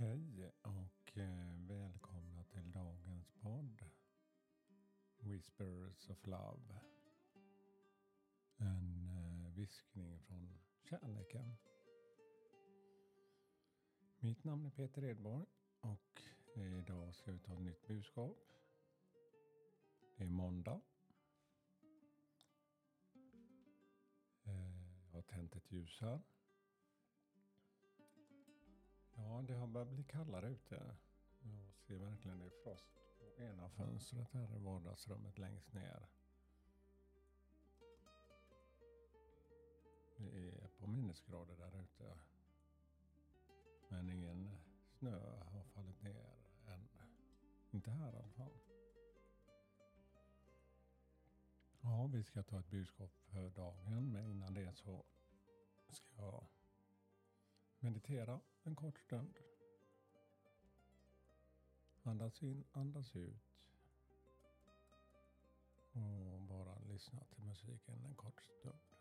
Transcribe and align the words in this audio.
Hej 0.00 0.50
och 0.62 1.18
eh, 1.18 1.58
välkomna 1.68 2.44
till 2.44 2.72
dagens 2.72 3.32
podd 3.40 3.84
Whispers 5.20 6.10
of 6.10 6.26
Love. 6.26 6.80
En 8.56 9.08
eh, 9.08 9.54
viskning 9.54 10.18
från 10.20 10.58
kärleken. 10.82 11.56
Mitt 14.18 14.44
namn 14.44 14.66
är 14.66 14.70
Peter 14.70 15.04
Edborg 15.04 15.46
och 15.80 16.22
idag 16.54 17.14
ska 17.14 17.32
vi 17.32 17.38
ta 17.38 17.52
ett 17.52 17.60
nytt 17.60 17.86
budskap. 17.86 18.38
Det 20.16 20.24
är 20.24 20.30
måndag. 20.30 20.80
Eh, 24.44 25.06
jag 25.06 25.14
har 25.14 25.22
tänt 25.22 25.56
ett 25.56 25.72
ljus 25.72 26.00
här. 26.00 26.22
Ja, 29.38 29.42
det 29.42 29.54
har 29.54 29.66
börjat 29.66 29.88
bli 29.88 30.04
kallare 30.04 30.48
ute. 30.48 30.96
Jag 31.40 31.74
ser 31.74 31.98
verkligen 31.98 32.38
det 32.38 32.50
frost 32.50 32.88
på 33.18 33.42
ena 33.42 33.68
fönstret 33.68 34.32
här 34.32 34.56
i 34.56 34.58
vardagsrummet 34.58 35.38
längst 35.38 35.72
ner. 35.72 36.08
Det 40.16 40.48
är 40.48 40.68
på 40.68 40.86
minusgrader 40.86 41.56
där 41.56 41.82
ute. 41.82 42.18
Men 43.88 44.10
ingen 44.10 44.58
snö 44.98 45.20
har 45.44 45.64
fallit 45.64 46.02
ner 46.02 46.34
än. 46.66 46.88
Inte 47.70 47.90
här 47.90 48.12
i 48.12 48.16
alla 48.16 48.30
fall. 48.30 48.58
Ja, 51.80 52.06
vi 52.06 52.24
ska 52.24 52.42
ta 52.42 52.60
ett 52.60 52.70
budskap 52.70 53.10
för 53.14 53.50
dagen, 53.50 54.12
men 54.12 54.26
innan 54.26 54.54
det 54.54 54.72
så 54.72 55.04
ska 55.88 56.22
jag 56.22 56.46
meditera 57.80 58.40
en 58.64 58.76
kort 58.76 58.98
stund. 58.98 59.38
Andas 62.02 62.42
in, 62.42 62.64
andas 62.72 63.16
ut. 63.16 63.66
Och 65.92 66.40
bara 66.40 66.78
lyssna 66.78 67.24
till 67.24 67.44
musiken 67.44 68.04
en 68.04 68.14
kort 68.14 68.42
stund. 68.42 68.97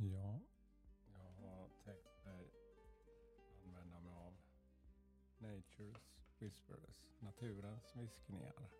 Ja, 0.00 0.40
jag 1.14 1.50
har 1.50 1.68
tänkt 1.84 2.24
mig 2.24 2.50
använda 3.64 4.00
mig 4.00 4.12
av 4.12 4.36
Nature's 5.38 6.18
Whispers, 6.38 7.12
naturens 7.18 7.96
viskningar. 7.96 8.70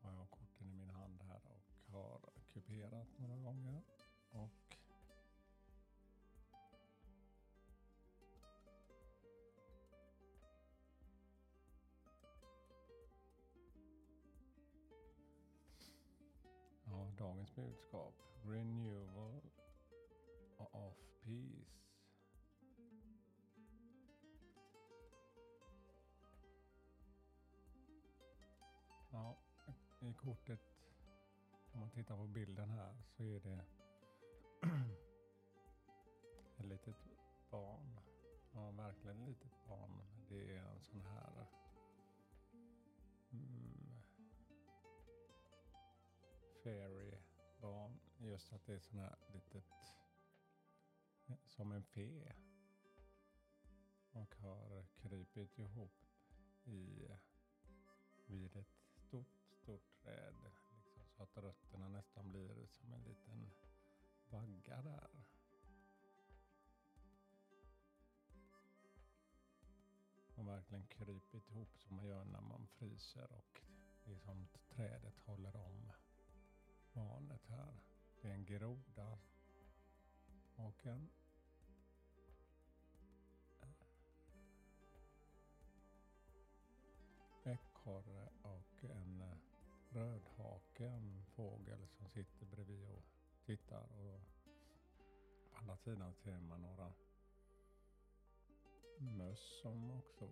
Har 0.00 0.12
jag 0.12 0.30
korten 0.30 0.70
i 0.70 0.74
min 0.74 0.90
hand 0.90 1.22
här 1.22 1.40
och 1.46 1.92
har 1.92 2.20
kuperat 2.52 3.18
några 3.18 3.36
gånger. 3.36 3.93
Dagens 17.18 17.54
budskap. 17.54 18.14
Renewal 18.44 19.40
of 20.58 20.94
peace. 21.22 21.84
Ja, 29.10 29.36
i 30.00 30.12
kortet, 30.14 30.60
om 31.72 31.80
man 31.80 31.90
tittar 31.90 32.16
på 32.16 32.26
bilden 32.26 32.70
här 32.70 32.94
så 33.16 33.24
är 33.24 33.40
det 33.40 33.64
ett 36.58 36.66
litet 36.66 36.96
barn. 37.50 38.00
Ja, 38.52 38.70
verkligen 38.70 39.20
ett 39.20 39.28
litet 39.28 39.52
barn. 39.68 39.90
Det 40.28 40.56
är 40.56 40.58
en 40.58 40.80
sån 40.80 41.02
här 41.02 41.46
Just 48.34 48.52
att 48.52 48.66
det 48.66 48.74
är 48.74 48.78
sån 48.78 48.98
här 48.98 49.16
litet, 49.32 49.64
eh, 51.26 51.36
som 51.46 51.72
en 51.72 51.82
fe. 51.82 52.34
Och 54.12 54.34
har 54.34 54.86
krypit 54.96 55.58
ihop 55.58 55.92
i, 56.64 57.06
eh, 57.06 57.16
vid 58.26 58.56
ett 58.56 58.76
stort, 58.96 59.44
stort 59.62 60.02
träd. 60.02 60.34
Liksom, 60.44 60.82
så 61.16 61.22
att 61.22 61.36
rötterna 61.36 61.88
nästan 61.88 62.30
blir 62.30 62.66
som 62.66 62.92
en 62.92 63.02
liten 63.02 63.50
vagga 64.30 64.82
där. 64.82 65.10
Och 70.34 70.48
verkligen 70.48 70.86
krypit 70.86 71.50
ihop 71.50 71.78
som 71.78 71.96
man 71.96 72.06
gör 72.06 72.24
när 72.24 72.40
man 72.40 72.66
fryser 72.66 73.32
och 73.32 73.60
liksom 74.04 74.48
trädet 74.68 75.18
håller 75.18 75.56
om 75.56 75.92
barnet 76.92 77.46
här. 77.46 77.93
En 78.24 78.44
groda 78.44 79.18
och 80.56 80.86
en 80.86 81.10
eh, 83.60 83.68
ekorre 87.52 88.28
och 88.42 88.84
en 88.84 89.20
eh, 89.20 89.36
rödhake, 89.88 90.86
en 90.86 91.24
fågel 91.24 91.88
som 91.88 92.08
sitter 92.08 92.46
bredvid 92.46 92.88
och 92.88 93.04
tittar. 93.46 93.82
Och 93.82 94.20
på 95.50 95.58
andra 95.58 95.76
sidan 95.76 96.14
ser 96.14 96.40
man 96.40 96.62
några 96.62 96.92
möss 98.98 99.60
som 99.62 99.90
också 99.90 100.28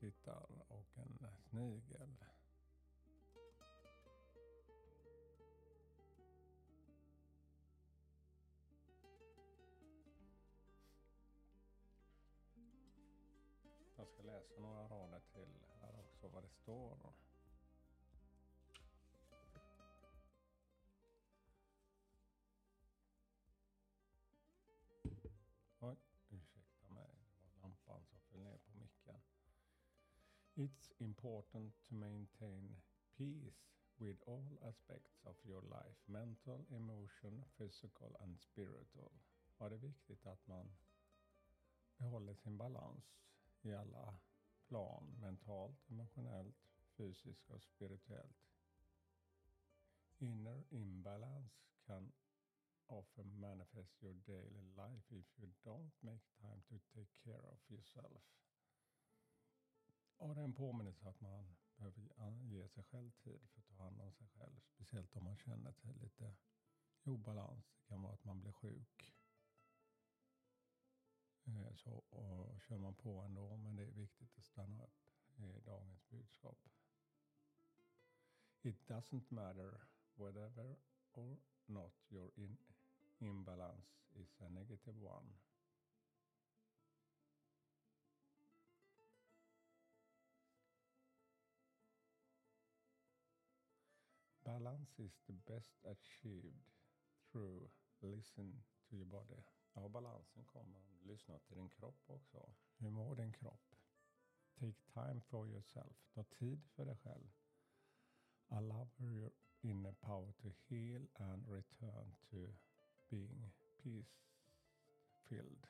tittar 0.00 0.46
och 0.68 0.98
en 0.98 1.26
snigel. 1.50 2.16
Jag 13.98 14.08
ska 14.08 14.22
läsa 14.22 14.60
några 14.60 14.88
rader 14.88 15.20
till 15.32 15.64
här 15.80 15.98
också 15.98 16.28
vad 16.28 16.42
det 16.42 16.48
står. 16.48 16.98
Oj, 25.78 25.96
ursäkta 26.28 26.88
mig. 26.88 27.10
Det 27.40 27.46
var 27.46 27.62
lampan 27.62 28.04
som 28.04 28.20
föll 28.20 28.40
ner 28.40 28.58
på 28.58 28.72
micken. 28.78 29.20
It's 30.54 30.92
important 30.98 31.74
to 31.88 31.94
maintain 31.94 32.82
peace 33.16 33.76
with 33.96 34.28
all 34.28 34.58
aspects 34.62 35.20
of 35.24 35.46
your 35.46 35.62
life. 35.62 36.00
Mental, 36.06 36.66
emotion, 36.70 37.44
physical 37.58 38.16
and 38.20 38.40
spiritual. 38.40 39.12
Ja, 39.58 39.68
det 39.68 39.74
är 39.74 39.78
viktigt 39.78 40.26
att 40.26 40.46
man 40.46 40.76
behåller 41.96 42.34
sin 42.34 42.56
balans 42.56 43.16
i 43.62 43.72
alla 43.74 44.18
plan, 44.68 45.16
mentalt, 45.20 45.90
emotionellt, 45.90 46.56
fysiskt 46.96 47.50
och 47.50 47.62
spirituellt. 47.62 48.46
Inner 50.18 50.64
imbalance 50.70 51.54
can 51.86 52.12
often 52.86 53.40
manifest 53.40 54.02
your 54.02 54.14
daily 54.14 54.62
life 54.62 55.16
if 55.16 55.38
you 55.38 55.52
don't 55.64 55.92
make 56.00 56.24
time 56.40 56.62
to 56.68 56.78
take 56.94 57.10
care 57.24 57.50
of 57.52 57.70
yourself. 57.70 58.22
Och 60.16 60.34
det 60.34 60.40
är 60.40 60.44
en 60.44 60.54
påminnelse 60.54 61.08
att 61.08 61.20
man 61.20 61.56
behöver 61.76 62.42
ge 62.42 62.68
sig 62.68 62.84
själv 62.84 63.10
tid 63.10 63.40
för 63.50 63.60
att 63.60 63.66
ta 63.66 63.74
hand 63.74 64.00
om 64.00 64.12
sig 64.12 64.26
själv. 64.26 64.60
Speciellt 64.60 65.16
om 65.16 65.24
man 65.24 65.36
känner 65.36 65.72
sig 65.72 65.94
lite 65.94 66.34
i 67.04 67.10
obalans. 67.10 67.64
Det 67.78 67.88
kan 67.88 68.02
vara 68.02 68.14
att 68.14 68.24
man 68.24 68.40
blir 68.40 68.52
sjuk. 68.52 69.15
Eh, 71.46 71.74
så, 71.74 71.90
och 71.90 72.60
kör 72.60 72.78
man 72.78 72.94
på 72.94 73.20
ändå, 73.20 73.56
men 73.56 73.76
det 73.76 73.82
är 73.82 73.90
viktigt 73.90 74.38
att 74.38 74.44
stanna 74.44 74.84
upp 74.84 75.38
i 75.38 75.60
dagens 75.64 76.08
budskap. 76.08 76.58
It 78.62 78.88
doesn't 78.88 79.30
matter 79.30 79.80
whether 80.16 80.50
or 81.12 81.38
not 81.66 81.92
you're 82.08 82.30
in 82.36 82.58
imbalance 83.20 84.02
is 84.14 84.40
a 84.40 84.48
negative 84.48 84.96
one. 85.02 85.34
Balance 94.44 94.98
is 94.98 95.12
the 95.26 95.32
best 95.32 95.74
achieved 95.84 96.70
through 97.32 97.68
listen 98.02 98.62
to 98.88 98.96
your 98.96 99.06
body. 99.06 99.55
Ja, 99.76 99.88
balansen 99.88 100.44
kommer 100.44 100.80
lyssna 101.02 101.38
till 101.38 101.56
din 101.56 101.68
kropp 101.68 102.10
också. 102.10 102.52
Hur 102.76 102.90
mår 102.90 103.16
din 103.16 103.32
kropp? 103.32 103.74
Take 104.54 104.82
time 104.92 105.20
for 105.20 105.48
yourself. 105.48 106.06
Ta 106.14 106.24
tid 106.24 106.64
för 106.64 106.84
dig 106.84 106.96
själv. 106.96 107.32
Allow 108.48 108.88
your 108.98 109.32
inner 109.60 109.92
power 109.92 110.32
to 110.32 110.48
heal 110.68 111.08
and 111.14 111.48
return 111.48 112.16
to 112.30 112.36
being 113.08 113.52
peace 113.82 114.26
filled. 115.28 115.66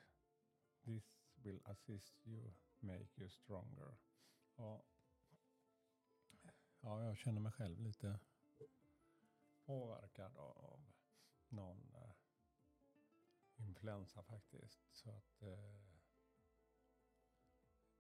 This 0.85 1.05
will 1.43 1.61
assist 1.65 2.27
you, 2.27 2.53
make 2.81 3.09
you 3.17 3.29
stronger. 3.29 3.97
Ja, 4.57 4.85
ja 6.81 7.03
jag 7.03 7.17
känner 7.17 7.41
mig 7.41 7.53
själv 7.53 7.81
lite 7.81 8.21
påverkad 9.65 10.37
av 10.37 10.93
någon 11.49 11.96
influensa 13.77 14.23
faktiskt. 14.23 14.81
Så 14.93 15.11
att 15.11 15.43
eh, 15.43 15.75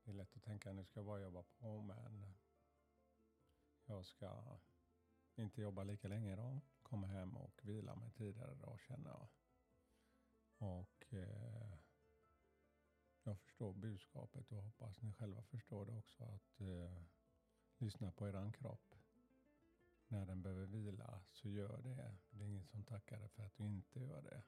det 0.04 0.10
är 0.10 0.14
lätt 0.14 0.36
att 0.36 0.42
tänka 0.42 0.72
nu 0.72 0.84
ska 0.84 1.00
jag 1.00 1.06
bara 1.06 1.20
jobba 1.20 1.42
på 1.42 1.80
men 1.80 2.34
jag 3.84 4.06
ska 4.06 4.58
inte 5.34 5.60
jobba 5.60 5.84
lika 5.84 6.08
länge 6.08 6.32
idag. 6.32 6.60
Komma 6.82 7.06
hem 7.06 7.36
och 7.36 7.60
vila 7.62 7.94
mig 7.94 8.10
tidigare 8.10 8.52
idag 8.52 8.80
känner 8.80 9.10
jag. 9.10 9.28
Och 10.58 11.14
eh, 11.14 11.78
jag 13.22 13.38
förstår 13.38 13.72
budskapet 13.72 14.52
och 14.52 14.62
hoppas 14.62 15.02
ni 15.02 15.12
själva 15.12 15.42
förstår 15.42 15.86
det 15.86 15.92
också. 15.92 16.24
Att 16.24 16.60
eh, 16.60 17.02
lyssna 17.78 18.12
på 18.12 18.28
eran 18.28 18.52
kropp. 18.52 18.94
När 20.08 20.26
den 20.26 20.42
behöver 20.42 20.66
vila 20.66 21.24
så 21.32 21.48
gör 21.48 21.82
det. 21.82 22.16
Det 22.30 22.44
är 22.44 22.48
ingen 22.48 22.66
som 22.66 22.84
tackar 22.84 23.18
dig 23.18 23.28
för 23.28 23.42
att 23.42 23.56
du 23.56 23.64
inte 23.64 24.00
gör 24.00 24.22
det. 24.22 24.42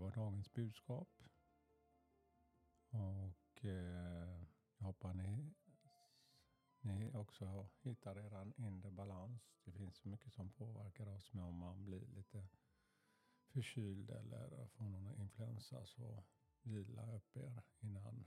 Var 0.00 0.10
dagens 0.10 0.52
budskap. 0.52 1.08
Och 2.90 3.64
eh, 3.64 4.44
jag 4.78 4.86
hoppas 4.86 5.16
ni, 5.16 5.54
ni 6.80 7.12
också 7.12 7.68
hittar 7.80 8.18
eran 8.18 8.52
inre 8.56 8.90
balans. 8.90 9.60
Det 9.64 9.72
finns 9.72 9.96
så 9.96 10.08
mycket 10.08 10.32
som 10.32 10.50
påverkar 10.50 11.06
oss 11.06 11.32
med 11.32 11.44
om 11.44 11.54
man 11.54 11.84
blir 11.84 12.06
lite 12.06 12.48
förkyld 13.46 14.10
eller 14.10 14.66
får 14.66 14.84
någon 14.84 15.14
influensa 15.14 15.86
så 15.86 16.24
vila 16.62 17.16
upp 17.16 17.36
er 17.36 17.62
innan 17.80 18.26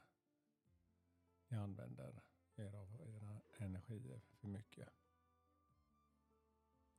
ni 1.47 1.57
använder 1.57 2.21
er 2.55 2.75
av 2.75 3.01
era 3.01 3.41
energier 3.57 4.21
för 4.31 4.47
mycket. 4.47 4.89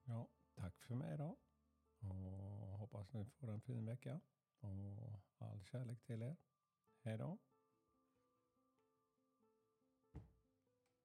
Ja, 0.05 0.29
tack 0.55 0.83
för 0.83 0.95
mig 0.95 1.19
då. 1.19 1.37
Och 1.99 2.79
hoppas 2.79 3.13
ni 3.13 3.25
får 3.25 3.51
en 3.51 3.61
fin 3.61 3.87
vecka. 3.87 4.21
Och 4.65 5.21
all 5.39 5.65
kärlek 5.65 6.03
till 6.03 6.23
er. 6.23 6.37
Hej 7.03 7.19
då. 7.19 7.39